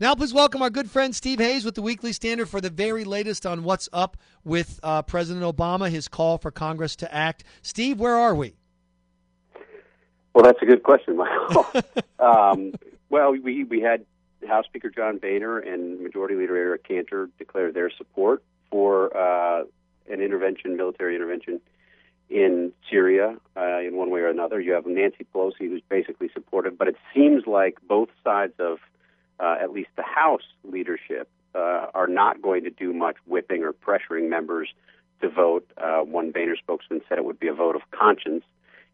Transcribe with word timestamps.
Now, 0.00 0.14
please 0.14 0.32
welcome 0.32 0.62
our 0.62 0.70
good 0.70 0.90
friend 0.90 1.14
Steve 1.14 1.40
Hayes 1.40 1.62
with 1.62 1.74
the 1.74 1.82
Weekly 1.82 2.14
Standard 2.14 2.48
for 2.48 2.62
the 2.62 2.70
very 2.70 3.04
latest 3.04 3.44
on 3.44 3.64
what's 3.64 3.86
up 3.92 4.16
with 4.44 4.80
uh, 4.82 5.02
President 5.02 5.44
Obama, 5.44 5.90
his 5.90 6.08
call 6.08 6.38
for 6.38 6.50
Congress 6.50 6.96
to 6.96 7.14
act. 7.14 7.44
Steve, 7.60 8.00
where 8.00 8.16
are 8.16 8.34
we? 8.34 8.54
Well, 10.32 10.42
that's 10.42 10.62
a 10.62 10.64
good 10.64 10.84
question, 10.84 11.18
Michael. 11.18 11.66
um, 12.18 12.72
well, 13.10 13.32
we 13.32 13.64
we 13.64 13.82
had 13.82 14.06
House 14.48 14.64
Speaker 14.64 14.88
John 14.88 15.18
Boehner 15.18 15.58
and 15.58 16.00
Majority 16.00 16.34
Leader 16.34 16.56
Eric 16.56 16.84
Cantor 16.84 17.28
declare 17.36 17.70
their 17.70 17.90
support 17.90 18.42
for 18.70 19.14
uh, 19.14 19.64
an 20.10 20.22
intervention, 20.22 20.78
military 20.78 21.14
intervention 21.14 21.60
in 22.30 22.72
Syria 22.88 23.36
uh, 23.54 23.80
in 23.80 23.96
one 23.96 24.08
way 24.08 24.20
or 24.20 24.28
another. 24.28 24.62
You 24.62 24.72
have 24.72 24.86
Nancy 24.86 25.26
Pelosi, 25.34 25.68
who's 25.68 25.82
basically 25.90 26.30
supportive, 26.32 26.78
but 26.78 26.88
it 26.88 26.96
seems 27.12 27.46
like 27.46 27.76
both 27.86 28.08
sides 28.24 28.54
of 28.58 28.78
uh, 29.40 29.56
at 29.60 29.72
least 29.72 29.90
the 29.96 30.02
House 30.02 30.42
leadership, 30.64 31.28
uh, 31.54 31.86
are 31.94 32.06
not 32.06 32.40
going 32.42 32.64
to 32.64 32.70
do 32.70 32.92
much 32.92 33.16
whipping 33.26 33.64
or 33.64 33.72
pressuring 33.72 34.28
members 34.28 34.68
to 35.20 35.28
vote. 35.28 35.68
Uh, 35.76 36.00
one 36.00 36.30
Boehner 36.30 36.56
spokesman 36.56 37.00
said 37.08 37.18
it 37.18 37.24
would 37.24 37.40
be 37.40 37.48
a 37.48 37.54
vote 37.54 37.76
of 37.76 37.82
conscience. 37.90 38.44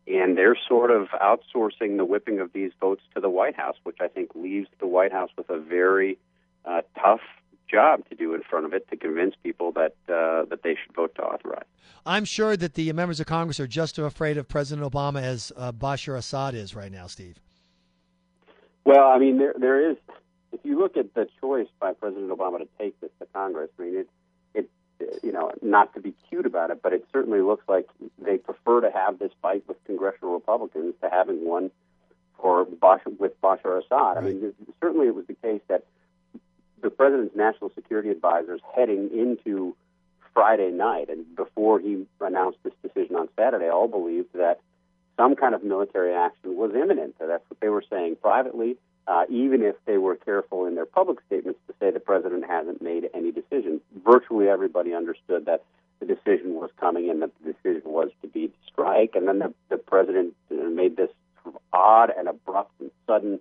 And 0.08 0.38
they're 0.38 0.56
sort 0.68 0.90
of 0.92 1.08
outsourcing 1.08 1.96
the 1.96 2.04
whipping 2.04 2.38
of 2.38 2.52
these 2.52 2.70
votes 2.80 3.02
to 3.14 3.20
the 3.20 3.28
White 3.28 3.56
House, 3.56 3.76
which 3.82 3.96
I 4.00 4.06
think 4.06 4.30
leaves 4.34 4.68
the 4.78 4.86
White 4.86 5.12
House 5.12 5.30
with 5.36 5.50
a 5.50 5.58
very 5.58 6.16
uh, 6.64 6.82
tough 7.00 7.20
job 7.68 8.08
to 8.08 8.14
do 8.14 8.32
in 8.32 8.42
front 8.42 8.64
of 8.66 8.72
it 8.72 8.88
to 8.90 8.96
convince 8.96 9.34
people 9.42 9.72
that 9.72 9.94
uh, 10.08 10.44
that 10.44 10.60
they 10.62 10.76
should 10.76 10.94
vote 10.94 11.12
to 11.16 11.22
authorize. 11.22 11.64
I'm 12.04 12.24
sure 12.24 12.56
that 12.56 12.74
the 12.74 12.92
members 12.92 13.18
of 13.18 13.26
Congress 13.26 13.58
are 13.58 13.66
just 13.66 13.98
as 13.98 14.04
afraid 14.04 14.38
of 14.38 14.46
President 14.46 14.88
Obama 14.88 15.20
as 15.20 15.50
uh, 15.56 15.72
Bashar 15.72 16.16
Assad 16.16 16.54
is 16.54 16.76
right 16.76 16.92
now, 16.92 17.08
Steve. 17.08 17.40
Well, 18.84 19.08
I 19.08 19.18
mean, 19.18 19.38
there 19.38 19.54
there 19.58 19.90
is 19.90 19.96
if 20.56 20.64
you 20.64 20.78
look 20.78 20.96
at 20.96 21.14
the 21.14 21.28
choice 21.40 21.68
by 21.78 21.92
President 21.92 22.30
Obama 22.30 22.58
to 22.58 22.68
take 22.78 22.98
this 23.00 23.10
to 23.18 23.26
Congress, 23.32 23.70
I 23.78 23.82
mean, 23.82 23.96
it, 23.96 24.08
it, 24.54 24.70
you 25.22 25.32
know, 25.32 25.52
not 25.62 25.94
to 25.94 26.00
be 26.00 26.14
cute 26.28 26.46
about 26.46 26.70
it, 26.70 26.80
but 26.82 26.92
it 26.92 27.06
certainly 27.12 27.40
looks 27.40 27.64
like 27.68 27.86
they 28.18 28.38
prefer 28.38 28.80
to 28.80 28.90
have 28.90 29.18
this 29.18 29.32
fight 29.42 29.64
with 29.68 29.76
congressional 29.84 30.34
Republicans 30.34 30.94
to 31.02 31.10
having 31.10 31.46
one 31.46 31.70
for 32.40 32.64
Bashar, 32.64 33.18
with 33.18 33.40
Bashar 33.40 33.78
Assad. 33.78 33.90
Right. 33.90 34.18
I 34.18 34.20
mean, 34.20 34.54
certainly 34.80 35.06
it 35.08 35.14
was 35.14 35.26
the 35.26 35.34
case 35.34 35.60
that 35.68 35.84
the 36.82 36.90
president's 36.90 37.36
national 37.36 37.70
security 37.74 38.10
advisors 38.10 38.60
heading 38.74 39.10
into 39.12 39.76
Friday 40.32 40.70
night 40.70 41.08
and 41.08 41.24
before 41.34 41.80
he 41.80 42.06
announced 42.20 42.58
this 42.62 42.74
decision 42.82 43.16
on 43.16 43.28
Saturday 43.36 43.68
all 43.68 43.88
believed 43.88 44.32
that 44.34 44.60
some 45.16 45.34
kind 45.34 45.54
of 45.54 45.64
military 45.64 46.14
action 46.14 46.56
was 46.56 46.72
imminent. 46.74 47.14
So 47.18 47.26
that's 47.26 47.44
what 47.48 47.58
they 47.60 47.70
were 47.70 47.84
saying 47.88 48.16
privately 48.20 48.76
uh, 49.08 49.24
even 49.28 49.62
if 49.62 49.76
they 49.84 49.98
were 49.98 50.16
careful 50.16 50.66
in 50.66 50.74
their 50.74 50.86
public 50.86 51.18
statements 51.26 51.60
to 51.66 51.74
say 51.78 51.90
the 51.90 52.00
president 52.00 52.44
hasn't 52.46 52.82
made 52.82 53.08
any 53.14 53.30
decision. 53.30 53.80
Virtually 54.04 54.48
everybody 54.48 54.94
understood 54.94 55.46
that 55.46 55.62
the 56.00 56.06
decision 56.06 56.54
was 56.54 56.70
coming 56.78 57.08
and 57.08 57.22
that 57.22 57.30
the 57.42 57.52
decision 57.52 57.90
was 57.90 58.10
to 58.22 58.28
be 58.28 58.48
to 58.48 58.54
strike. 58.70 59.12
And 59.14 59.28
then 59.28 59.38
the, 59.38 59.54
the 59.68 59.76
president 59.76 60.34
made 60.50 60.96
this 60.96 61.10
sort 61.42 61.54
of 61.54 61.60
odd 61.72 62.10
and 62.16 62.28
abrupt 62.28 62.72
and 62.80 62.90
sudden 63.06 63.40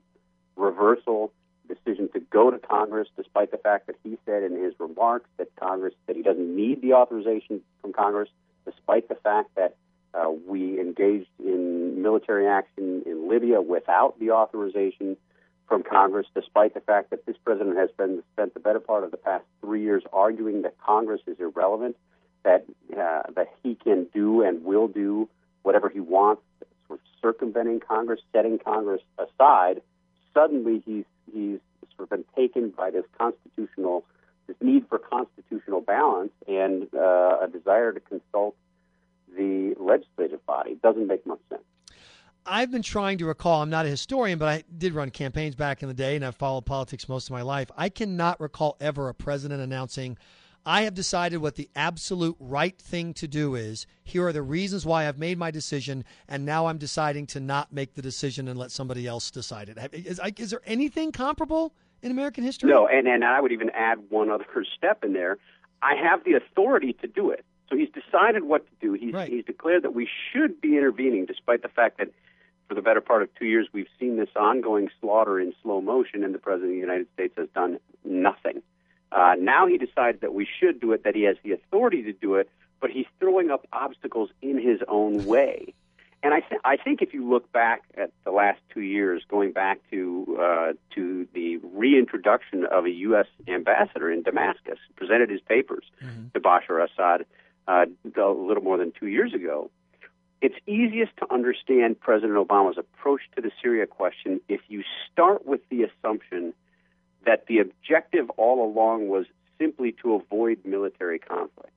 reversal 0.55 1.31
decision 1.67 2.09
to 2.13 2.19
go 2.19 2.51
to 2.51 2.59
Congress, 2.59 3.07
despite 3.17 3.51
the 3.51 3.57
fact 3.57 3.87
that 3.87 3.95
he 4.03 4.17
said 4.25 4.43
in 4.43 4.63
his 4.63 4.73
remarks 4.79 5.27
that 5.37 5.53
Congress 5.55 5.93
that 6.05 6.15
he 6.15 6.21
doesn't 6.21 6.55
need 6.55 6.81
the 6.81 6.93
authorization 6.93 7.61
from 7.81 7.91
Congress, 7.91 8.29
despite 8.65 9.09
the 9.09 9.15
fact 9.15 9.49
that 9.55 9.75
uh, 10.13 10.29
we 10.47 10.79
engaged 10.79 11.27
in 11.39 12.01
military 12.01 12.47
action 12.47 13.01
in 13.05 13.27
Libya 13.27 13.61
without 13.61 14.17
the 14.19 14.31
authorization 14.31 15.17
from 15.67 15.83
Congress, 15.83 16.27
despite 16.35 16.73
the 16.73 16.79
fact 16.79 17.09
that 17.09 17.25
this 17.25 17.35
president 17.43 17.77
has 17.77 17.89
been 17.97 18.21
spent 18.33 18.53
the 18.53 18.59
better 18.59 18.79
part 18.79 19.03
of 19.03 19.11
the 19.11 19.17
past 19.17 19.43
three 19.61 19.81
years 19.81 20.03
arguing 20.13 20.61
that 20.61 20.75
Congress 20.79 21.21
is 21.27 21.37
irrelevant, 21.39 21.95
that 22.43 22.65
uh, 22.93 23.23
that 23.35 23.47
he 23.63 23.75
can 23.75 24.07
do 24.13 24.41
and 24.41 24.63
will 24.63 24.87
do 24.87 25.27
whatever 25.63 25.89
he 25.89 25.99
wants, 25.99 26.43
sort 26.87 26.99
of 26.99 27.05
circumventing 27.21 27.79
Congress, 27.79 28.19
setting 28.31 28.59
Congress 28.59 29.01
aside. 29.17 29.81
Suddenly, 30.33 30.83
he's 30.85 31.05
he's 31.33 31.59
sort 31.95 32.05
of 32.05 32.09
been 32.09 32.25
taken 32.35 32.69
by 32.69 32.91
this 32.91 33.05
constitutional 33.17 34.05
this 34.47 34.57
need 34.61 34.87
for 34.87 34.99
constitutional 34.99 35.81
balance 35.81 36.31
and 36.47 36.87
uh, 36.93 37.39
a 37.41 37.47
desire 37.51 37.91
to 37.91 37.99
consult 37.99 38.55
the 39.35 39.75
legislative 39.79 40.45
body. 40.45 40.71
It 40.71 40.81
doesn't 40.83 41.07
make 41.07 41.25
much 41.25 41.39
sense. 41.49 41.63
I've 42.45 42.71
been 42.71 42.81
trying 42.81 43.17
to 43.19 43.25
recall, 43.25 43.61
I'm 43.61 43.69
not 43.69 43.85
a 43.85 43.89
historian, 43.89 44.37
but 44.37 44.47
I 44.47 44.63
did 44.77 44.93
run 44.93 45.09
campaigns 45.09 45.55
back 45.55 45.81
in 45.81 45.87
the 45.87 45.95
day 45.95 46.15
and 46.15 46.23
I've 46.23 46.35
followed 46.35 46.65
politics 46.65 47.09
most 47.09 47.27
of 47.27 47.31
my 47.31 47.41
life. 47.41 47.71
I 47.75 47.89
cannot 47.89 48.39
recall 48.39 48.77
ever 48.79 49.09
a 49.09 49.13
president 49.13 49.61
announcing, 49.61 50.17
I 50.65 50.81
have 50.81 50.95
decided 50.95 51.37
what 51.37 51.55
the 51.55 51.69
absolute 51.75 52.35
right 52.39 52.77
thing 52.77 53.13
to 53.15 53.27
do 53.27 53.53
is. 53.53 53.85
Here 54.03 54.25
are 54.25 54.33
the 54.33 54.41
reasons 54.41 54.85
why 54.85 55.07
I've 55.07 55.19
made 55.19 55.37
my 55.37 55.51
decision, 55.51 56.03
and 56.27 56.43
now 56.43 56.65
I'm 56.65 56.79
deciding 56.79 57.27
to 57.27 57.39
not 57.39 57.71
make 57.71 57.93
the 57.93 58.01
decision 58.01 58.47
and 58.47 58.57
let 58.57 58.71
somebody 58.71 59.05
else 59.05 59.29
decide 59.29 59.69
it. 59.69 59.77
Is, 59.93 60.19
is 60.37 60.49
there 60.49 60.61
anything 60.65 61.11
comparable 61.11 61.75
in 62.01 62.09
American 62.09 62.43
history? 62.43 62.71
No, 62.71 62.87
and, 62.87 63.07
and 63.07 63.23
I 63.23 63.41
would 63.41 63.51
even 63.51 63.69
add 63.71 63.99
one 64.09 64.31
other 64.31 64.45
step 64.75 65.03
in 65.03 65.13
there. 65.13 65.37
I 65.83 65.93
have 65.95 66.23
the 66.23 66.33
authority 66.33 66.93
to 66.93 67.07
do 67.07 67.29
it. 67.29 67.45
So 67.69 67.75
he's 67.75 67.89
decided 67.89 68.43
what 68.43 68.65
to 68.65 68.73
do. 68.79 68.93
He's, 68.93 69.13
right. 69.13 69.29
he's 69.29 69.45
declared 69.45 69.83
that 69.83 69.93
we 69.93 70.07
should 70.31 70.61
be 70.61 70.77
intervening, 70.77 71.25
despite 71.25 71.61
the 71.61 71.67
fact 71.67 71.97
that 71.99 72.09
for 72.67 72.73
the 72.73 72.81
better 72.81 73.01
part 73.01 73.21
of 73.21 73.29
two 73.35 73.45
years, 73.45 73.67
we've 73.73 73.87
seen 73.99 74.17
this 74.17 74.29
ongoing 74.35 74.89
slaughter 74.99 75.39
in 75.39 75.53
slow 75.61 75.81
motion, 75.81 76.23
and 76.23 76.33
the 76.33 76.39
President 76.39 76.71
of 76.71 76.75
the 76.75 76.79
United 76.79 77.07
States 77.13 77.33
has 77.37 77.47
done 77.53 77.79
nothing. 78.03 78.61
Uh, 79.11 79.35
now 79.39 79.67
he 79.67 79.77
decides 79.77 80.19
that 80.21 80.33
we 80.33 80.47
should 80.59 80.79
do 80.79 80.91
it, 80.91 81.03
that 81.03 81.15
he 81.15 81.23
has 81.23 81.37
the 81.43 81.51
authority 81.51 82.03
to 82.03 82.13
do 82.13 82.35
it, 82.35 82.49
but 82.81 82.89
he's 82.89 83.05
throwing 83.19 83.49
up 83.49 83.67
obstacles 83.71 84.29
in 84.41 84.59
his 84.61 84.79
own 84.87 85.25
way. 85.25 85.73
And 86.25 86.33
I, 86.33 86.39
th- 86.39 86.61
I 86.65 86.75
think 86.75 87.03
if 87.03 87.13
you 87.13 87.29
look 87.29 87.51
back 87.51 87.83
at 87.95 88.11
the 88.23 88.31
last 88.31 88.59
two 88.73 88.81
years, 88.81 89.23
going 89.29 89.51
back 89.51 89.79
to 89.91 90.39
uh, 90.41 90.73
to 90.95 91.27
the 91.33 91.57
reintroduction 91.57 92.65
of 92.65 92.85
a 92.85 92.89
U.S. 92.89 93.27
ambassador 93.47 94.11
in 94.11 94.23
Damascus, 94.23 94.79
presented 94.95 95.29
his 95.29 95.41
papers 95.41 95.85
mm-hmm. 96.03 96.29
to 96.33 96.39
Bashar 96.39 96.83
Assad 96.83 97.27
uh, 97.67 97.85
a 98.17 98.27
little 98.27 98.63
more 98.63 98.77
than 98.77 98.91
two 98.99 99.05
years 99.05 99.35
ago. 99.35 99.69
It's 100.41 100.55
easiest 100.67 101.15
to 101.17 101.33
understand 101.33 101.99
President 101.99 102.37
Obama's 102.37 102.77
approach 102.77 103.21
to 103.35 103.41
the 103.41 103.51
Syria 103.61 103.87
question 103.87 104.41
if 104.47 104.61
you 104.67 104.83
start 105.11 105.45
with 105.45 105.61
the 105.69 105.83
assumption 105.83 106.53
that 107.25 107.47
the 107.47 107.59
objective 107.59 108.29
all 108.31 108.65
along 108.65 109.07
was 109.07 109.25
simply 109.57 109.93
to 110.03 110.15
avoid 110.15 110.59
military 110.63 111.19
conflict. 111.19 111.71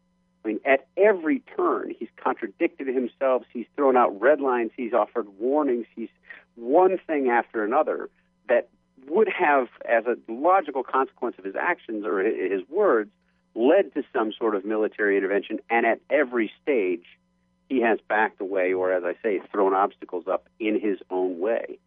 I 0.44 0.48
mean, 0.48 0.60
at 0.64 0.86
every 0.96 1.40
turn, 1.56 1.94
he's 1.98 2.08
contradicted 2.16 2.88
himself. 2.88 3.44
He's 3.52 3.66
thrown 3.76 3.96
out 3.96 4.20
red 4.20 4.40
lines. 4.40 4.70
He's 4.76 4.92
offered 4.92 5.26
warnings. 5.38 5.86
He's 5.94 6.08
one 6.56 6.98
thing 7.06 7.28
after 7.28 7.64
another 7.64 8.08
that 8.48 8.68
would 9.08 9.28
have, 9.28 9.68
as 9.88 10.04
a 10.06 10.16
logical 10.30 10.82
consequence 10.82 11.36
of 11.38 11.44
his 11.44 11.56
actions 11.56 12.04
or 12.04 12.20
his 12.20 12.62
words, 12.68 13.10
led 13.54 13.92
to 13.94 14.02
some 14.12 14.32
sort 14.32 14.54
of 14.54 14.64
military 14.64 15.16
intervention. 15.16 15.58
And 15.70 15.86
at 15.86 16.00
every 16.10 16.50
stage, 16.62 17.04
he 17.68 17.80
has 17.82 17.98
backed 18.08 18.40
away, 18.40 18.72
or 18.72 18.92
as 18.92 19.04
I 19.04 19.14
say, 19.22 19.40
thrown 19.52 19.74
obstacles 19.74 20.24
up 20.26 20.48
in 20.58 20.80
his 20.80 20.98
own 21.10 21.38
way. 21.38 21.78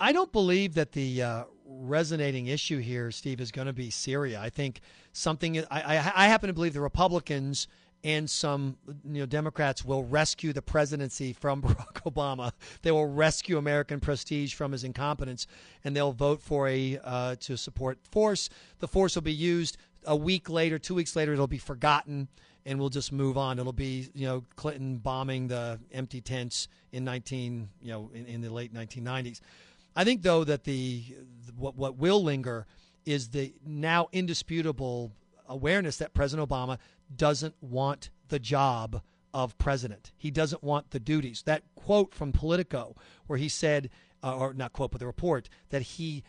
I 0.00 0.12
don't 0.12 0.32
believe 0.32 0.74
that 0.74 0.92
the 0.92 1.22
uh, 1.22 1.44
resonating 1.66 2.46
issue 2.46 2.78
here, 2.78 3.10
Steve, 3.10 3.40
is 3.40 3.50
going 3.50 3.66
to 3.66 3.72
be 3.72 3.90
Syria. 3.90 4.40
I 4.40 4.48
think 4.48 4.80
something. 5.12 5.58
I, 5.58 5.64
I, 5.70 6.12
I 6.14 6.28
happen 6.28 6.48
to 6.48 6.54
believe 6.54 6.74
the 6.74 6.80
Republicans 6.80 7.68
and 8.04 8.30
some 8.30 8.76
you 9.04 9.20
know 9.20 9.26
Democrats 9.26 9.84
will 9.84 10.04
rescue 10.04 10.52
the 10.52 10.62
presidency 10.62 11.32
from 11.32 11.62
Barack 11.62 12.02
Obama. 12.04 12.52
They 12.82 12.92
will 12.92 13.06
rescue 13.06 13.58
American 13.58 13.98
prestige 13.98 14.54
from 14.54 14.72
his 14.72 14.84
incompetence, 14.84 15.46
and 15.84 15.96
they'll 15.96 16.12
vote 16.12 16.40
for 16.40 16.68
a 16.68 16.98
uh, 17.02 17.36
to 17.40 17.56
support 17.56 17.98
force. 18.08 18.48
The 18.78 18.88
force 18.88 19.16
will 19.16 19.22
be 19.22 19.32
used 19.32 19.76
a 20.04 20.16
week 20.16 20.48
later, 20.48 20.78
two 20.78 20.94
weeks 20.94 21.14
later, 21.14 21.32
it'll 21.32 21.46
be 21.46 21.58
forgotten 21.58 22.28
and 22.66 22.78
we'll 22.78 22.88
just 22.88 23.12
move 23.12 23.38
on. 23.38 23.58
It'll 23.58 23.72
be 23.72 24.08
you 24.14 24.26
know 24.26 24.44
Clinton 24.56 24.98
bombing 24.98 25.48
the 25.48 25.78
empty 25.92 26.20
tents 26.20 26.68
in 26.92 27.04
19 27.04 27.68
you 27.80 27.90
know 27.90 28.10
in, 28.14 28.26
in 28.26 28.40
the 28.40 28.50
late 28.50 28.72
1990s. 28.74 29.40
I 29.96 30.04
think 30.04 30.22
though 30.22 30.44
that 30.44 30.64
the 30.64 31.04
what 31.56 31.76
what 31.76 31.96
will 31.96 32.22
linger 32.22 32.66
is 33.04 33.28
the 33.28 33.54
now 33.64 34.08
indisputable 34.12 35.12
awareness 35.48 35.96
that 35.96 36.12
President 36.12 36.48
Obama 36.48 36.78
doesn't 37.16 37.54
want 37.60 38.10
the 38.28 38.38
job 38.38 39.00
of 39.32 39.56
president. 39.58 40.12
He 40.16 40.30
doesn't 40.30 40.62
want 40.62 40.90
the 40.90 41.00
duties. 41.00 41.42
That 41.42 41.62
quote 41.74 42.14
from 42.14 42.32
Politico 42.32 42.96
where 43.26 43.38
he 43.38 43.48
said 43.48 43.90
uh, 44.22 44.36
or 44.36 44.54
not 44.54 44.72
quote, 44.72 44.90
but 44.90 45.00
the 45.00 45.06
report 45.06 45.48
that 45.70 45.82
he 45.82 46.24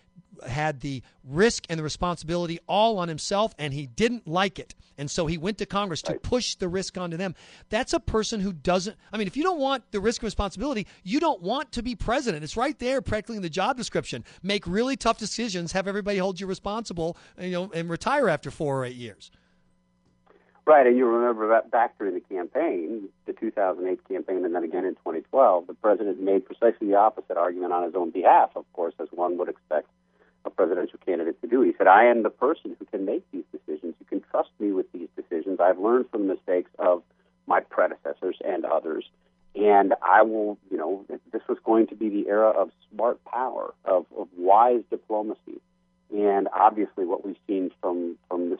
had 0.47 0.79
the 0.81 1.01
risk 1.23 1.65
and 1.69 1.79
the 1.79 1.83
responsibility 1.83 2.59
all 2.67 2.97
on 2.97 3.07
himself 3.07 3.53
and 3.57 3.73
he 3.73 3.87
didn't 3.87 4.27
like 4.27 4.59
it. 4.59 4.75
And 4.97 5.09
so 5.09 5.27
he 5.27 5.37
went 5.37 5.57
to 5.59 5.65
Congress 5.65 6.01
to 6.03 6.13
push 6.15 6.55
the 6.55 6.67
risk 6.67 6.97
onto 6.97 7.17
them. 7.17 7.35
That's 7.69 7.93
a 7.93 7.99
person 7.99 8.39
who 8.39 8.51
doesn't, 8.51 8.97
I 9.13 9.17
mean, 9.17 9.27
if 9.27 9.37
you 9.37 9.43
don't 9.43 9.59
want 9.59 9.89
the 9.91 9.99
risk 9.99 10.21
and 10.21 10.27
responsibility, 10.27 10.87
you 11.03 11.19
don't 11.19 11.41
want 11.41 11.71
to 11.73 11.83
be 11.83 11.95
president. 11.95 12.43
It's 12.43 12.57
right 12.57 12.77
there 12.79 13.01
practically 13.01 13.37
in 13.37 13.41
the 13.41 13.49
job 13.49 13.77
description. 13.77 14.25
Make 14.43 14.67
really 14.67 14.97
tough 14.97 15.17
decisions, 15.17 15.71
have 15.71 15.87
everybody 15.87 16.17
hold 16.17 16.39
you 16.39 16.47
responsible, 16.47 17.17
you 17.39 17.51
know, 17.51 17.71
and 17.73 17.89
retire 17.89 18.27
after 18.29 18.51
four 18.51 18.81
or 18.81 18.85
eight 18.85 18.95
years. 18.95 19.31
Right, 20.69 20.85
and 20.85 20.95
you 20.95 21.07
remember 21.07 21.49
that 21.49 21.71
back 21.71 21.97
during 21.97 22.13
the 22.13 22.19
campaign, 22.19 23.09
the 23.25 23.33
2008 23.33 24.07
campaign, 24.07 24.45
and 24.45 24.53
then 24.53 24.63
again 24.63 24.85
in 24.85 24.93
2012, 24.97 25.65
the 25.65 25.73
president 25.73 26.21
made 26.21 26.45
precisely 26.45 26.89
the 26.89 26.93
opposite 26.93 27.37
argument 27.37 27.73
on 27.73 27.85
his 27.85 27.95
own 27.95 28.11
behalf, 28.11 28.51
of 28.55 28.71
course, 28.73 28.93
as 28.99 29.07
one 29.09 29.39
would 29.39 29.49
expect 29.49 29.87
a 30.45 30.51
presidential 30.51 30.99
candidate 31.03 31.41
to 31.41 31.47
do. 31.47 31.61
He 31.61 31.73
said, 31.75 31.87
I 31.87 32.05
am 32.05 32.21
the 32.21 32.29
person 32.29 32.75
who 32.77 32.85
can 32.85 33.03
make 33.03 33.25
these 33.31 33.45
decisions. 33.51 33.95
You 33.99 34.05
can 34.07 34.21
trust 34.29 34.51
me 34.59 34.71
with 34.71 34.85
these 34.91 35.07
decisions. 35.15 35.59
I've 35.59 35.79
learned 35.79 36.05
from 36.11 36.27
the 36.27 36.35
mistakes 36.35 36.69
of 36.77 37.01
my 37.47 37.61
predecessors 37.61 38.37
and 38.45 38.63
others. 38.63 39.09
And 39.55 39.95
I 40.03 40.21
will, 40.21 40.59
you 40.69 40.77
know, 40.77 41.03
this 41.33 41.41
was 41.49 41.57
going 41.65 41.87
to 41.87 41.95
be 41.95 42.09
the 42.09 42.29
era 42.29 42.49
of 42.49 42.69
smart 42.93 43.25
power, 43.25 43.73
of, 43.85 44.05
of 44.15 44.27
wise 44.37 44.83
diplomacy. 44.91 45.61
And 46.15 46.47
obviously, 46.53 47.05
what 47.05 47.25
we've 47.25 47.37
seen 47.47 47.71
from, 47.81 48.17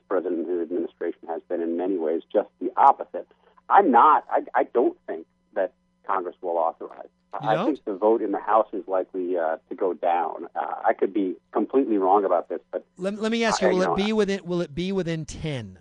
president 0.10 0.48
and 0.48 0.60
his 0.60 0.70
administration 0.70 1.28
has 1.28 1.42
been, 1.48 1.62
in 1.62 1.78
many 1.78 1.98
ways, 1.98 2.24
just 2.32 2.50
the 2.60 2.72
opposite. 2.76 3.28
I'm 3.70 3.92
not, 3.92 4.26
I, 4.32 4.42
I 4.56 4.64
don't 4.64 4.98
think 5.06 5.28
that 5.54 5.74
Congress 6.06 6.36
will 6.42 6.58
authorize 6.58 7.10
I 7.34 7.66
think 7.66 7.84
the 7.86 7.94
vote 7.94 8.22
in 8.22 8.32
the 8.32 8.40
House 8.40 8.68
is 8.74 8.88
likely 8.88 9.38
uh, 9.38 9.58
to 9.70 9.76
go 9.76 9.94
down. 9.94 10.48
Uh, 10.56 10.76
I 10.86 10.94
could 10.94 11.14
be 11.14 11.36
completely 11.52 11.98
wrong 11.98 12.26
about 12.26 12.50
this, 12.50 12.60
but 12.72 12.86
let, 12.98 13.20
let 13.22 13.32
me 13.32 13.44
ask 13.44 13.62
you: 13.62 13.70
Will 13.70 13.94
it 13.94 13.96
be 13.96 14.14
within? 14.14 14.42
Will 14.44 14.62
it 14.62 14.74
be 14.74 14.92
within 14.92 15.26
ten? 15.26 15.78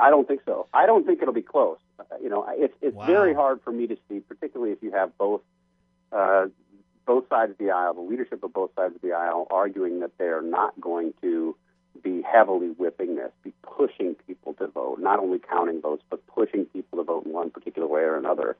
I 0.00 0.10
don't 0.10 0.26
think 0.26 0.42
so. 0.44 0.66
I 0.72 0.86
don't 0.86 1.06
think 1.06 1.22
it'll 1.22 1.34
be 1.34 1.42
close. 1.42 1.78
Uh, 1.98 2.04
you 2.20 2.28
know, 2.28 2.44
it's 2.48 2.74
it's 2.80 2.96
wow. 2.96 3.06
very 3.06 3.34
hard 3.34 3.60
for 3.62 3.72
me 3.72 3.86
to 3.86 3.96
see, 4.08 4.20
particularly 4.20 4.72
if 4.72 4.82
you 4.82 4.90
have 4.92 5.16
both 5.18 5.42
uh, 6.12 6.46
both 7.06 7.28
sides 7.28 7.52
of 7.52 7.58
the 7.58 7.70
aisle, 7.70 7.94
the 7.94 8.00
leadership 8.00 8.42
of 8.42 8.52
both 8.52 8.70
sides 8.74 8.96
of 8.96 9.02
the 9.02 9.12
aisle, 9.12 9.46
arguing 9.50 10.00
that 10.00 10.10
they're 10.18 10.42
not 10.42 10.78
going 10.80 11.14
to 11.20 11.56
be 12.02 12.22
heavily 12.22 12.68
whipping 12.68 13.16
this, 13.16 13.30
be 13.42 13.52
pushing 13.62 14.14
people 14.26 14.54
to 14.54 14.66
vote, 14.66 14.98
not 15.00 15.18
only 15.18 15.38
counting 15.38 15.80
votes, 15.80 16.02
but 16.10 16.26
pushing 16.26 16.64
people 16.66 16.98
to 16.98 17.04
vote 17.04 17.26
in 17.26 17.32
one 17.32 17.50
particular 17.50 17.86
way 17.86 18.02
or 18.02 18.16
another. 18.16 18.56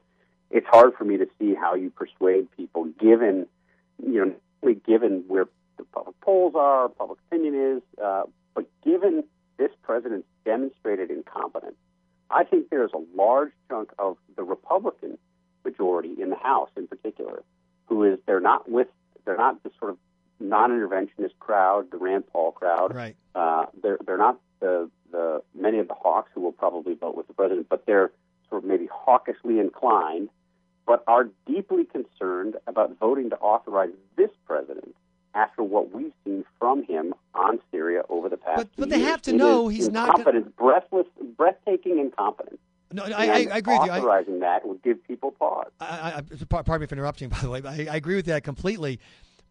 It's 0.51 0.67
hard 0.67 0.93
for 0.97 1.03
me 1.03 1.17
to 1.17 1.27
see 1.37 1.53
how 1.53 1.75
you 1.75 1.89
persuade 1.89 2.47
people, 2.57 2.85
given 2.99 3.47
you 4.03 4.25
know, 4.63 4.75
given 4.85 5.23
where 5.27 5.45
the 5.77 5.83
public 5.83 6.19
polls 6.21 6.53
are, 6.55 6.89
public 6.89 7.19
opinion 7.27 7.77
is, 7.77 8.03
uh, 8.03 8.23
but 8.55 8.65
given 8.83 9.23
this 9.57 9.71
president's 9.83 10.27
demonstrated 10.45 11.11
incompetence, 11.11 11.75
I 12.29 12.43
think 12.43 12.69
there's 12.69 12.91
a 12.93 13.03
large 13.15 13.51
chunk 13.69 13.91
of 13.99 14.17
the 14.35 14.43
Republican 14.43 15.17
majority 15.65 16.21
in 16.21 16.29
the 16.29 16.35
House, 16.35 16.69
in 16.77 16.87
particular, 16.87 17.43
who 17.87 18.03
is 18.03 18.19
they're 18.25 18.39
not 18.39 18.69
with 18.69 18.87
they're 19.25 19.37
not 19.37 19.61
the 19.63 19.71
sort 19.79 19.91
of 19.91 19.97
non-interventionist 20.39 21.37
crowd, 21.39 21.91
the 21.91 21.97
Rand 21.97 22.25
Paul 22.27 22.51
crowd. 22.51 22.93
Right. 22.93 23.15
Uh, 23.35 23.65
they're 23.81 23.99
they're 24.05 24.17
not 24.17 24.39
the 24.59 24.89
the 25.11 25.41
many 25.55 25.79
of 25.79 25.87
the 25.87 25.93
hawks 25.93 26.31
who 26.33 26.41
will 26.41 26.51
probably 26.51 26.93
vote 26.93 27.15
with 27.15 27.27
the 27.27 27.33
president, 27.33 27.67
but 27.69 27.85
they're 27.85 28.11
sort 28.49 28.63
of 28.63 28.69
maybe 28.69 28.87
hawkishly 28.91 29.59
inclined 29.59 30.29
but 30.89 31.03
are 31.05 31.29
deeply 31.45 31.85
concerned 31.85 32.55
about 32.65 32.97
voting 32.99 33.29
to 33.29 33.37
authorize 33.37 33.91
this 34.17 34.31
president 34.47 34.95
after 35.35 35.61
what 35.61 35.93
we've 35.93 36.13
seen 36.25 36.43
from 36.57 36.83
him 36.83 37.13
on 37.35 37.59
Syria 37.69 38.01
over 38.09 38.27
the 38.27 38.37
past. 38.37 38.57
But, 38.57 38.69
but 38.75 38.89
they 38.89 39.01
have 39.01 39.21
to 39.23 39.33
know 39.33 39.67
he's 39.67 39.89
not 39.89 40.25
gonna... 40.25 40.41
breathless, 40.41 41.05
breathtaking 41.37 41.99
incompetence. 41.99 42.57
No, 42.91 43.03
I, 43.03 43.09
I, 43.09 43.25
I, 43.51 43.57
agree 43.57 43.77
with 43.77 43.85
you. 43.85 43.91
Authorizing 43.91 44.39
that 44.39 44.67
would 44.67 44.81
give 44.81 45.05
people 45.07 45.29
pause. 45.29 45.69
I, 45.79 46.23
I, 46.23 46.43
pardon 46.63 46.81
me 46.81 46.87
for 46.87 46.95
interrupting, 46.95 47.29
by 47.29 47.39
the 47.39 47.51
way. 47.51 47.61
I, 47.63 47.93
I 47.93 47.95
agree 47.97 48.15
with 48.15 48.25
that 48.25 48.43
completely. 48.43 48.99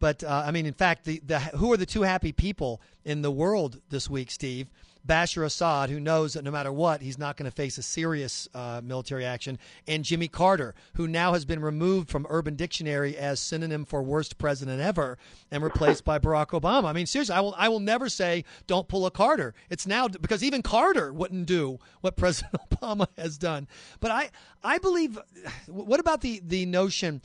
But 0.01 0.23
uh, 0.23 0.45
I 0.47 0.51
mean, 0.51 0.67
in 0.67 0.75
fact, 0.75 1.05
the, 1.05 1.21
the 1.25 1.39
who 1.41 1.73
are 1.73 1.77
the 1.77 1.87
two 1.87 2.03
happy 2.03 2.33
people 2.33 2.81
in 3.05 3.23
the 3.23 3.31
world 3.31 3.81
this 3.91 4.09
week, 4.09 4.31
Steve? 4.31 4.69
Bashar 5.07 5.45
Assad, 5.45 5.89
who 5.89 5.99
knows 5.99 6.35
that 6.35 6.45
no 6.45 6.51
matter 6.51 6.71
what, 6.71 7.01
he's 7.01 7.19
not 7.19 7.37
going 7.37 7.51
to 7.51 7.55
face 7.55 7.79
a 7.79 7.83
serious 7.83 8.47
uh, 8.53 8.83
military 8.85 9.25
action, 9.25 9.59
and 9.87 10.05
Jimmy 10.05 10.29
Carter, 10.29 10.75
who 10.95 11.09
now 11.09 11.33
has 11.33 11.47
been 11.47 11.61
removed 11.61 12.11
from 12.11 12.27
Urban 12.29 12.57
Dictionary 12.57 13.17
as 13.17 13.41
synonym 13.41 13.87
for 13.87 14.03
worst 14.03 14.37
president 14.37 14.83
ever 14.83 15.17
and 15.51 15.63
replaced 15.63 16.05
by 16.05 16.19
Barack 16.19 16.49
Obama. 16.49 16.85
I 16.85 16.93
mean, 16.93 17.07
seriously, 17.07 17.35
I 17.35 17.41
will 17.41 17.55
I 17.57 17.69
will 17.69 17.81
never 17.81 18.09
say 18.09 18.45
don't 18.67 18.87
pull 18.87 19.07
a 19.07 19.11
Carter. 19.11 19.55
It's 19.71 19.87
now 19.87 20.09
because 20.09 20.45
even 20.45 20.63
Carter 20.63 21.13
wouldn't 21.13 21.47
do 21.47 21.79
what 22.03 22.17
President 22.19 22.55
Obama 22.71 23.07
has 23.17 23.39
done. 23.39 23.67
But 24.01 24.11
I 24.11 24.31
I 24.63 24.79
believe. 24.79 25.19
What 25.69 26.01
about 26.01 26.21
the 26.21 26.41
the 26.45 26.67
notion 26.67 27.23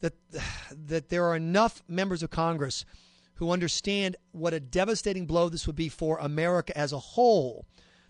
that 0.00 0.14
that 0.86 1.08
there 1.08 1.24
are 1.24 1.36
enough 1.36 1.82
members 1.88 2.22
of 2.22 2.30
Congress 2.30 2.84
who 3.40 3.50
understand 3.50 4.16
what 4.32 4.52
a 4.52 4.60
devastating 4.60 5.24
blow 5.26 5.48
this 5.48 5.66
would 5.66 5.76
be 5.76 5.88
for 5.88 6.18
America 6.18 6.76
as 6.76 6.92
a 6.92 6.98
whole. 6.98 7.64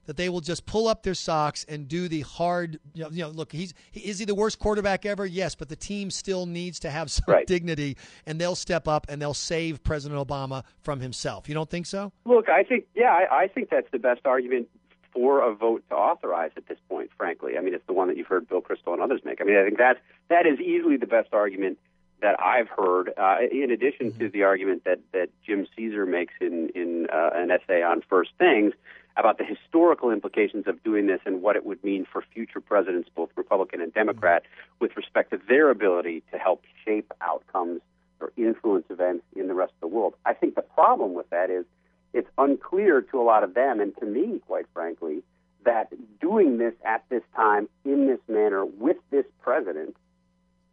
That 0.07 0.17
they 0.17 0.29
will 0.29 0.41
just 0.41 0.67
pull 0.67 0.89
up 0.89 1.05
their 1.05 1.15
socks 1.15 1.65
and 1.69 1.87
do 1.87 2.09
the 2.09 2.23
hard. 2.23 2.81
You 2.95 3.05
know, 3.05 3.11
you 3.11 3.23
know 3.23 3.29
look, 3.29 3.53
he's 3.53 3.73
is 3.93 4.19
he 4.19 4.25
the 4.25 4.35
worst 4.35 4.59
quarterback 4.59 5.07
ever? 5.07 5.25
Yes, 5.25 5.55
but 5.55 5.69
the 5.69 5.77
team 5.77 6.11
still 6.11 6.47
needs 6.47 6.81
to 6.81 6.91
have 6.91 7.11
some 7.13 7.27
right. 7.29 7.47
dignity, 7.47 7.97
and 8.27 8.41
they'll 8.41 8.57
step 8.57 8.89
up 8.89 9.07
and 9.09 9.23
they'll 9.23 9.35
save 9.35 9.85
President 9.85 10.27
Obama 10.27 10.65
from 10.81 10.99
himself. 10.99 11.49
You 11.49 11.55
don't 11.55 11.71
think 11.71 11.87
so? 11.87 12.13
Look, 12.25 12.49
I 12.49 12.65
think 12.65 12.87
yeah, 12.95 13.13
I, 13.13 13.43
I 13.43 13.47
think 13.47 13.71
that's 13.71 13.91
the 13.93 14.01
best 14.01 14.23
argument 14.25 14.69
for 15.13 15.49
a 15.49 15.55
vote 15.55 15.85
to 15.91 15.95
authorize 15.95 16.51
at 16.57 16.67
this 16.67 16.79
point. 16.89 17.11
Frankly, 17.17 17.57
I 17.57 17.61
mean, 17.61 17.75
it's 17.75 17.87
the 17.87 17.93
one 17.93 18.09
that 18.09 18.17
you've 18.17 18.27
heard 18.27 18.49
Bill 18.49 18.63
Kristol 18.63 18.95
and 18.95 19.03
others 19.03 19.21
make. 19.25 19.41
I 19.41 19.45
mean, 19.45 19.59
I 19.59 19.65
think 19.65 19.79
that 19.79 19.99
that 20.31 20.47
is 20.47 20.59
easily 20.59 20.97
the 20.97 21.07
best 21.07 21.29
argument 21.33 21.79
that 22.23 22.41
I've 22.41 22.69
heard, 22.69 23.13
uh, 23.17 23.37
in 23.51 23.71
addition 23.71 24.11
mm-hmm. 24.11 24.19
to 24.21 24.29
the 24.29 24.45
argument 24.45 24.85
that, 24.85 25.01
that 25.13 25.29
Jim 25.45 25.67
Ceaser 25.77 26.07
makes 26.07 26.35
in, 26.41 26.71
in 26.75 27.07
uh, 27.13 27.31
an 27.35 27.51
essay 27.51 27.83
on 27.83 28.03
First 28.09 28.31
Things 28.39 28.73
about 29.17 29.39
the 29.39 29.45
historical 29.45 30.11
implications 30.11 30.67
of 30.67 30.83
doing 30.83 31.07
this 31.07 31.21
and 31.27 31.43
what 31.43 31.57
it 31.57 31.67
would 31.67 31.83
mean 31.83 32.07
for 32.11 32.23
future 32.33 32.61
presidents, 32.61 33.09
both 33.15 33.31
Republican 33.37 33.81
and 33.81 33.93
Democrat, 33.93 34.43
mm-hmm. 34.43 34.77
with 34.81 34.97
respect 34.97 35.31
to 35.31 35.41
their 35.49 35.71
ability 35.71 36.23
to 36.31 36.39
help 36.39 36.63
shape 36.85 37.13
outcomes 37.21 37.81
or 38.21 38.33
influence 38.37 38.85
events 38.91 39.25
in 39.35 39.49
the 39.49 39.55
rest 39.55 39.73
of 39.75 39.81
the 39.81 39.95
world. 39.95 40.15
I 40.27 40.35
think 40.35 40.55
the 40.55 40.63
problem 40.63 41.15
with 41.15 41.29
that 41.31 41.51
is 41.51 41.65
it's 42.13 42.29
unclear 42.39 43.01
to 43.01 43.21
a 43.21 43.25
lot 43.25 43.45
of 43.45 43.55
them, 43.55 43.81
and 43.81 43.97
to 43.99 44.07
me, 44.07 44.41
quite 44.47 44.67
frankly, 44.75 45.23
that 45.65 45.93
doing 46.21 46.59
this 46.59 46.75
at 46.85 47.05
this 47.09 47.23
time 47.35 47.69
in 47.85 48.07
this 48.07 48.21
manner 48.29 48.65
with 48.65 48.97
this 49.11 49.27
president 49.43 49.97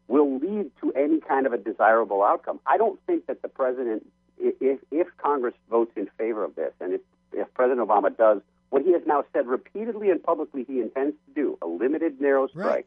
will 0.08 0.38
lead 0.40 0.72
to 0.82 0.92
any 0.94 1.20
kind 1.20 1.46
of 1.46 1.54
a 1.54 1.58
desirable 1.58 2.24
outcome. 2.24 2.60
I 2.66 2.78
don't 2.78 3.00
think 3.06 3.28
that 3.28 3.42
the 3.42 3.48
president, 3.48 4.06
if, 4.38 4.80
if 4.92 5.08
Congress 5.18 5.54
votes 5.70 5.92
in 5.96 6.08
favor 6.18 6.44
of 6.44 6.56
this, 6.56 6.72
and 6.80 6.94
if, 6.94 7.02
if 7.34 7.54
President 7.54 7.88
Obama 7.88 8.16
does 8.16 8.42
what 8.70 8.84
he 8.84 8.94
has 8.94 9.02
now 9.06 9.24
said 9.34 9.48
repeatedly 9.48 10.10
and 10.10 10.22
publicly 10.22 10.64
he 10.64 10.82
intends 10.82 11.16
to 11.28 11.34
do, 11.34 11.58
a 11.62 11.68
limited, 11.68 12.20
narrow 12.20 12.48
strike, 12.48 12.66
right. 12.66 12.86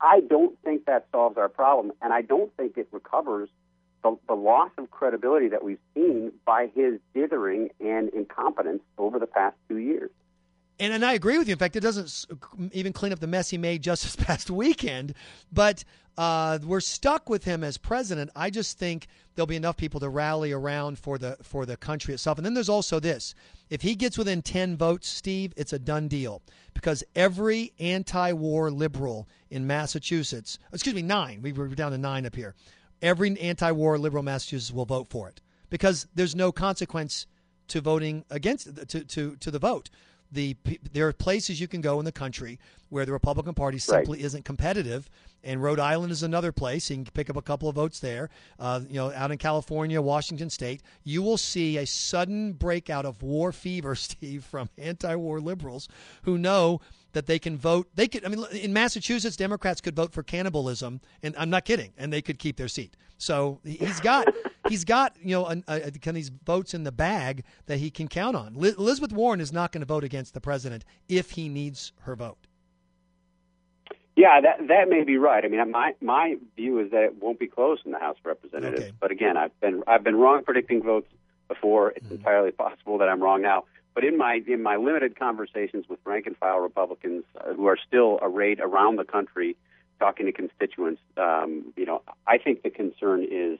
I 0.00 0.20
don't 0.20 0.58
think 0.64 0.86
that 0.86 1.06
solves 1.12 1.38
our 1.38 1.48
problem, 1.48 1.92
and 2.02 2.12
I 2.12 2.22
don't 2.22 2.54
think 2.56 2.76
it 2.76 2.88
recovers 2.90 3.48
the, 4.02 4.18
the 4.26 4.34
loss 4.34 4.70
of 4.78 4.90
credibility 4.90 5.48
that 5.48 5.62
we've 5.62 5.78
seen 5.94 6.32
by 6.44 6.70
his 6.74 6.98
dithering 7.14 7.70
and 7.80 8.08
incompetence 8.10 8.82
over 8.98 9.18
the 9.18 9.26
past 9.26 9.56
two 9.68 9.78
years. 9.78 10.10
And, 10.82 10.92
and 10.92 11.04
I 11.04 11.12
agree 11.12 11.38
with 11.38 11.46
you. 11.46 11.52
In 11.52 11.58
fact, 11.60 11.76
it 11.76 11.80
doesn't 11.80 12.26
even 12.72 12.92
clean 12.92 13.12
up 13.12 13.20
the 13.20 13.28
mess 13.28 13.48
he 13.48 13.56
made 13.56 13.84
just 13.84 14.02
this 14.02 14.16
past 14.16 14.50
weekend. 14.50 15.14
But 15.52 15.84
uh, 16.18 16.58
we're 16.64 16.80
stuck 16.80 17.30
with 17.30 17.44
him 17.44 17.62
as 17.62 17.78
president. 17.78 18.32
I 18.34 18.50
just 18.50 18.78
think 18.78 19.06
there'll 19.34 19.46
be 19.46 19.54
enough 19.54 19.76
people 19.76 20.00
to 20.00 20.08
rally 20.08 20.50
around 20.50 20.98
for 20.98 21.18
the 21.18 21.36
for 21.40 21.64
the 21.66 21.76
country 21.76 22.12
itself. 22.12 22.36
And 22.36 22.44
then 22.44 22.54
there's 22.54 22.68
also 22.68 22.98
this: 22.98 23.36
if 23.70 23.80
he 23.80 23.94
gets 23.94 24.18
within 24.18 24.42
ten 24.42 24.76
votes, 24.76 25.06
Steve, 25.06 25.54
it's 25.56 25.72
a 25.72 25.78
done 25.78 26.08
deal 26.08 26.42
because 26.74 27.04
every 27.14 27.72
anti-war 27.78 28.72
liberal 28.72 29.28
in 29.50 29.66
Massachusetts, 29.68 30.58
excuse 30.72 30.96
me, 30.96 31.02
nine, 31.02 31.42
we 31.42 31.52
were 31.52 31.68
down 31.68 31.92
to 31.92 31.98
nine 31.98 32.26
up 32.26 32.34
here. 32.34 32.56
Every 33.00 33.38
anti-war 33.38 33.98
liberal 33.98 34.24
Massachusetts 34.24 34.72
will 34.72 34.84
vote 34.84 35.08
for 35.10 35.28
it 35.28 35.40
because 35.70 36.08
there's 36.16 36.34
no 36.34 36.50
consequence 36.50 37.28
to 37.68 37.80
voting 37.80 38.24
against 38.30 38.88
to 38.88 39.04
to 39.04 39.36
to 39.36 39.50
the 39.50 39.60
vote 39.60 39.88
the 40.32 40.56
there 40.92 41.06
are 41.06 41.12
places 41.12 41.60
you 41.60 41.68
can 41.68 41.80
go 41.80 41.98
in 41.98 42.04
the 42.04 42.12
country 42.12 42.58
where 42.88 43.06
the 43.06 43.12
Republican 43.12 43.54
Party 43.54 43.78
simply 43.78 44.18
right. 44.18 44.24
isn't 44.24 44.44
competitive, 44.44 45.08
and 45.44 45.62
Rhode 45.62 45.80
Island 45.80 46.12
is 46.12 46.22
another 46.22 46.52
place. 46.52 46.90
You 46.90 46.96
can 46.96 47.06
pick 47.06 47.30
up 47.30 47.36
a 47.36 47.42
couple 47.42 47.68
of 47.68 47.74
votes 47.74 48.00
there. 48.00 48.30
Uh, 48.58 48.80
you 48.88 48.96
know, 48.96 49.12
out 49.12 49.30
in 49.30 49.38
California, 49.38 50.00
Washington 50.00 50.50
State, 50.50 50.82
you 51.04 51.22
will 51.22 51.38
see 51.38 51.78
a 51.78 51.86
sudden 51.86 52.52
breakout 52.52 53.04
of 53.04 53.22
war 53.22 53.52
fever, 53.52 53.94
Steve, 53.94 54.44
from 54.44 54.68
anti-war 54.78 55.40
liberals 55.40 55.88
who 56.22 56.38
know 56.38 56.80
that 57.12 57.26
they 57.26 57.38
can 57.38 57.56
vote. 57.56 57.88
They 57.94 58.08
could. 58.08 58.24
I 58.24 58.28
mean, 58.28 58.44
in 58.52 58.72
Massachusetts, 58.72 59.36
Democrats 59.36 59.80
could 59.80 59.96
vote 59.96 60.12
for 60.12 60.22
cannibalism, 60.22 61.00
and 61.22 61.34
I'm 61.38 61.50
not 61.50 61.64
kidding, 61.64 61.92
and 61.98 62.12
they 62.12 62.22
could 62.22 62.38
keep 62.38 62.56
their 62.56 62.68
seat. 62.68 62.96
So 63.18 63.60
he's 63.64 64.00
got 64.00 64.26
he's 64.68 64.84
got 64.84 65.16
you 65.22 65.34
know 65.34 65.46
a, 65.46 65.62
a, 65.68 66.12
these 66.12 66.30
votes 66.44 66.74
in 66.74 66.84
the 66.84 66.92
bag 66.92 67.44
that 67.66 67.78
he 67.78 67.90
can 67.90 68.08
count 68.08 68.36
on. 68.36 68.54
Elizabeth 68.56 69.12
Warren 69.12 69.40
is 69.40 69.52
not 69.52 69.72
going 69.72 69.80
to 69.80 69.86
vote 69.86 70.04
against 70.04 70.34
the 70.34 70.40
president 70.40 70.84
if 71.08 71.32
he 71.32 71.48
needs 71.48 71.92
her 72.00 72.16
vote. 72.16 72.46
Yeah, 74.14 74.40
that 74.42 74.68
that 74.68 74.88
may 74.88 75.04
be 75.04 75.16
right. 75.16 75.44
I 75.44 75.48
mean, 75.48 75.70
my 75.70 75.94
my 76.00 76.36
view 76.56 76.78
is 76.80 76.90
that 76.90 77.02
it 77.02 77.22
won't 77.22 77.38
be 77.38 77.46
close 77.46 77.78
in 77.84 77.92
the 77.92 77.98
House 77.98 78.16
of 78.18 78.26
Representatives. 78.26 78.82
Okay. 78.82 78.92
But 79.00 79.10
again, 79.10 79.36
I've 79.36 79.58
been 79.60 79.82
I've 79.86 80.04
been 80.04 80.16
wrong 80.16 80.44
predicting 80.44 80.82
votes 80.82 81.08
before. 81.48 81.90
It's 81.90 82.04
mm-hmm. 82.04 82.16
entirely 82.16 82.50
possible 82.50 82.98
that 82.98 83.08
I'm 83.08 83.22
wrong 83.22 83.40
now. 83.40 83.64
But 83.94 84.04
in 84.04 84.18
my 84.18 84.42
in 84.46 84.62
my 84.62 84.76
limited 84.76 85.18
conversations 85.18 85.86
with 85.88 85.98
rank 86.04 86.26
and 86.26 86.36
file 86.36 86.58
Republicans 86.58 87.24
uh, 87.38 87.54
who 87.54 87.66
are 87.66 87.78
still 87.86 88.18
arrayed 88.20 88.60
around 88.60 88.96
the 88.96 89.04
country 89.04 89.56
talking 89.98 90.26
to 90.26 90.32
constituents, 90.32 91.00
um, 91.16 91.72
you 91.76 91.86
know, 91.86 92.02
I 92.26 92.36
think 92.36 92.62
the 92.62 92.70
concern 92.70 93.24
is 93.30 93.58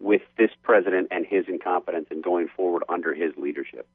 with 0.00 0.22
this 0.38 0.50
president 0.62 1.08
and 1.10 1.26
his 1.26 1.44
incompetence 1.46 2.06
in 2.10 2.22
going 2.22 2.48
forward 2.48 2.82
under 2.88 3.14
his 3.14 3.32
leadership. 3.36 3.86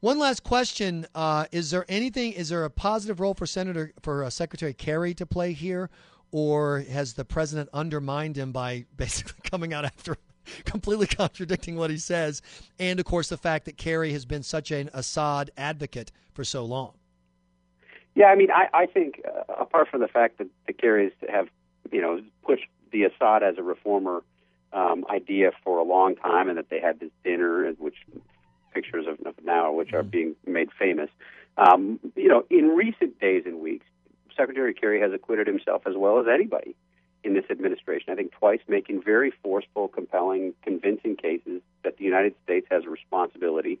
One 0.00 0.18
last 0.18 0.44
question: 0.44 1.06
uh, 1.14 1.46
Is 1.50 1.70
there 1.70 1.84
anything? 1.88 2.32
Is 2.32 2.50
there 2.50 2.64
a 2.64 2.70
positive 2.70 3.18
role 3.18 3.34
for 3.34 3.46
Senator 3.46 3.92
for 4.02 4.22
uh, 4.22 4.30
Secretary 4.30 4.72
Kerry 4.72 5.12
to 5.14 5.26
play 5.26 5.52
here, 5.52 5.90
or 6.30 6.80
has 6.90 7.14
the 7.14 7.24
president 7.24 7.68
undermined 7.72 8.36
him 8.36 8.52
by 8.52 8.84
basically 8.96 9.40
coming 9.42 9.72
out 9.72 9.84
after 9.84 10.16
completely 10.64 11.06
contradicting 11.06 11.76
what 11.76 11.90
he 11.90 11.98
says, 11.98 12.42
and 12.78 13.00
of 13.00 13.06
course 13.06 13.28
the 13.28 13.36
fact 13.36 13.64
that 13.64 13.76
Kerry 13.76 14.12
has 14.12 14.24
been 14.24 14.42
such 14.42 14.70
an 14.70 14.88
Assad 14.94 15.50
advocate 15.56 16.12
for 16.32 16.44
so 16.44 16.64
long? 16.64 16.92
Yeah, 18.14 18.26
I 18.26 18.34
mean, 18.34 18.50
I, 18.50 18.68
I 18.72 18.86
think 18.86 19.20
uh, 19.26 19.52
apart 19.60 19.88
from 19.88 20.00
the 20.00 20.08
fact 20.08 20.38
that 20.38 20.48
the 20.66 20.72
Kerrys 20.72 21.12
have, 21.28 21.48
you 21.92 22.00
know, 22.00 22.20
pushed 22.44 22.66
the 22.90 23.04
Assad 23.04 23.42
as 23.42 23.58
a 23.58 23.62
reformer 23.62 24.22
um, 24.72 25.04
idea 25.10 25.50
for 25.64 25.78
a 25.78 25.84
long 25.84 26.16
time, 26.16 26.48
and 26.48 26.58
that 26.58 26.68
they 26.70 26.80
had 26.80 27.00
this 27.00 27.10
dinner, 27.24 27.70
which 27.78 27.96
pictures 28.72 29.06
of, 29.08 29.18
now, 29.44 29.72
which 29.72 29.92
are 29.92 30.02
mm-hmm. 30.02 30.10
being 30.10 30.36
made 30.46 30.68
famous. 30.78 31.10
Um, 31.56 31.98
you 32.14 32.28
know, 32.28 32.44
in 32.50 32.68
recent 32.68 33.18
days 33.18 33.42
and 33.46 33.60
weeks, 33.60 33.86
Secretary 34.36 34.72
Kerry 34.72 35.00
has 35.00 35.12
acquitted 35.12 35.46
himself 35.46 35.82
as 35.86 35.94
well 35.96 36.20
as 36.20 36.26
anybody 36.32 36.76
in 37.24 37.34
this 37.34 37.44
administration. 37.50 38.12
I 38.12 38.14
think 38.14 38.32
twice 38.32 38.60
making 38.68 39.02
very 39.02 39.32
forceful, 39.42 39.88
compelling, 39.88 40.54
convincing 40.62 41.16
cases 41.16 41.60
that 41.82 41.98
the 41.98 42.04
United 42.04 42.34
States 42.44 42.66
has 42.70 42.84
a 42.84 42.90
responsibility 42.90 43.80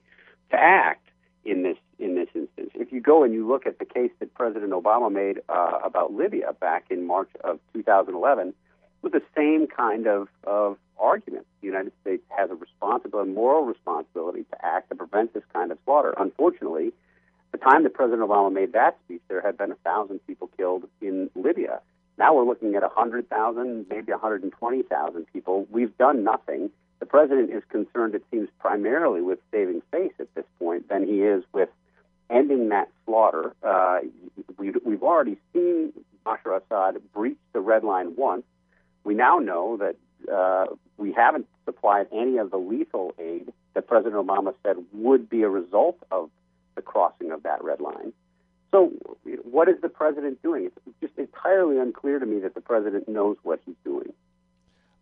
to 0.50 0.56
act 0.56 1.08
in 1.44 1.62
this 1.62 1.76
in 1.98 2.14
this 2.14 2.28
instance. 2.34 2.70
If 2.74 2.92
you 2.92 3.00
go 3.00 3.24
and 3.24 3.32
you 3.32 3.46
look 3.46 3.66
at 3.66 3.78
the 3.78 3.84
case 3.84 4.10
that 4.18 4.34
President 4.34 4.72
Obama 4.72 5.10
made 5.10 5.40
uh, 5.48 5.78
about 5.84 6.12
Libya 6.12 6.52
back 6.52 6.86
in 6.90 7.06
March 7.06 7.30
of 7.42 7.58
2011, 7.72 8.54
with 9.02 9.12
the 9.12 9.22
same 9.36 9.66
kind 9.66 10.06
of, 10.06 10.28
of 10.44 10.76
argument. 10.98 11.46
The 11.60 11.66
United 11.66 11.92
States 12.00 12.22
has 12.36 12.50
a 12.50 12.54
responsibility, 12.54 13.30
moral 13.30 13.64
responsibility 13.64 14.44
to 14.44 14.64
act 14.64 14.90
to 14.90 14.96
prevent 14.96 15.34
this 15.34 15.44
kind 15.52 15.70
of 15.70 15.78
slaughter. 15.84 16.14
Unfortunately, 16.18 16.92
the 17.52 17.58
time 17.58 17.82
that 17.84 17.94
President 17.94 18.28
Obama 18.28 18.52
made 18.52 18.72
that 18.72 18.98
speech, 19.04 19.22
there 19.28 19.40
had 19.40 19.56
been 19.56 19.72
a 19.72 19.76
thousand 19.76 20.20
people 20.26 20.50
killed 20.56 20.84
in 21.00 21.30
Libya. 21.34 21.80
Now 22.18 22.34
we're 22.34 22.44
looking 22.44 22.74
at 22.74 22.82
100,000, 22.82 23.86
maybe 23.88 24.12
120,000 24.12 25.26
people. 25.32 25.66
We've 25.70 25.96
done 25.96 26.24
nothing. 26.24 26.70
The 26.98 27.06
president 27.06 27.50
is 27.50 27.62
concerned, 27.68 28.16
it 28.16 28.24
seems, 28.30 28.48
primarily 28.58 29.22
with 29.22 29.38
saving 29.52 29.82
face 29.92 30.12
at 30.18 30.34
this 30.34 30.44
point 30.58 30.88
than 30.88 31.06
he 31.06 31.22
is 31.22 31.44
with 31.52 31.68
ending 32.28 32.70
that 32.70 32.88
slaughter. 33.06 33.54
Uh, 33.62 34.00
we, 34.58 34.72
we've 34.84 35.02
already 35.02 35.36
seen 35.52 35.92
Bashar 36.26 36.60
Assad 36.60 37.00
breach 37.14 37.38
the 37.52 37.60
red 37.60 37.84
line 37.84 38.16
once. 38.16 38.42
We 39.08 39.14
now 39.14 39.38
know 39.38 39.78
that 39.78 39.96
uh, 40.30 40.66
we 40.98 41.14
haven't 41.14 41.46
supplied 41.64 42.08
any 42.12 42.36
of 42.36 42.50
the 42.50 42.58
lethal 42.58 43.14
aid 43.18 43.50
that 43.72 43.86
President 43.86 44.16
Obama 44.16 44.52
said 44.62 44.76
would 44.92 45.30
be 45.30 45.44
a 45.44 45.48
result 45.48 45.96
of 46.10 46.28
the 46.74 46.82
crossing 46.82 47.32
of 47.32 47.42
that 47.44 47.64
red 47.64 47.80
line. 47.80 48.12
So, 48.70 48.92
what 49.50 49.66
is 49.70 49.76
the 49.80 49.88
president 49.88 50.42
doing? 50.42 50.66
It's 50.66 50.76
just 51.00 51.16
entirely 51.16 51.78
unclear 51.78 52.18
to 52.18 52.26
me 52.26 52.40
that 52.40 52.54
the 52.54 52.60
president 52.60 53.08
knows 53.08 53.38
what 53.44 53.60
he's 53.64 53.76
doing. 53.82 54.12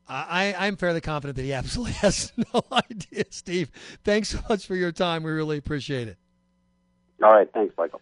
I, 0.08 0.54
I'm 0.56 0.76
fairly 0.76 1.00
confident 1.00 1.34
that 1.34 1.42
he 1.42 1.52
absolutely 1.60 1.94
has 1.94 2.32
no 2.54 2.62
idea, 2.70 3.24
Steve. 3.30 3.72
Thanks 4.04 4.28
so 4.28 4.38
much 4.48 4.68
for 4.68 4.76
your 4.76 4.92
time. 4.92 5.24
We 5.24 5.32
really 5.32 5.58
appreciate 5.58 6.06
it. 6.06 6.16
All 7.20 7.32
right. 7.32 7.52
Thanks, 7.52 7.74
Michael. 7.76 8.00